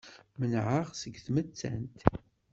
[0.39, 1.97] Menɛeɣ seg tmettant.